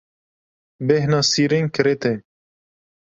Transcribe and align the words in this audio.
Bêhna 0.87 1.19
sîrên 1.31 1.65
kirêt 1.73 2.03
e. 2.11 2.13